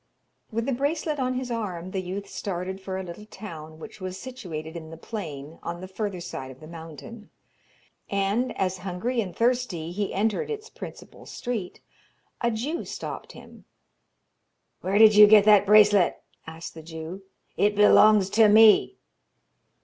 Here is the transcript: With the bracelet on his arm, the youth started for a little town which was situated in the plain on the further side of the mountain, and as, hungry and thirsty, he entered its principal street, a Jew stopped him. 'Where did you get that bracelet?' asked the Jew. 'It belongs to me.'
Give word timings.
With 0.51 0.65
the 0.65 0.73
bracelet 0.73 1.19
on 1.19 1.35
his 1.35 1.51
arm, 1.51 1.91
the 1.91 2.01
youth 2.01 2.27
started 2.27 2.81
for 2.81 2.97
a 2.97 3.03
little 3.03 3.27
town 3.27 3.77
which 3.77 4.01
was 4.01 4.17
situated 4.17 4.75
in 4.75 4.89
the 4.89 4.97
plain 4.97 5.59
on 5.61 5.79
the 5.79 5.87
further 5.87 6.19
side 6.19 6.49
of 6.49 6.59
the 6.59 6.65
mountain, 6.65 7.29
and 8.09 8.51
as, 8.57 8.79
hungry 8.79 9.21
and 9.21 9.35
thirsty, 9.35 9.91
he 9.91 10.11
entered 10.11 10.49
its 10.49 10.71
principal 10.71 11.27
street, 11.27 11.81
a 12.41 12.49
Jew 12.49 12.83
stopped 12.83 13.33
him. 13.33 13.65
'Where 14.81 14.97
did 14.97 15.13
you 15.13 15.27
get 15.27 15.45
that 15.45 15.67
bracelet?' 15.67 16.23
asked 16.47 16.73
the 16.73 16.81
Jew. 16.81 17.21
'It 17.55 17.75
belongs 17.75 18.31
to 18.31 18.47
me.' 18.49 18.97